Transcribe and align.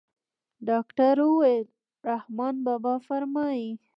ډاکتر 0.69 1.15
وويل 1.27 1.65
رحمان 2.09 2.55
بابا 2.65 2.93
فرمايي. 3.07 3.69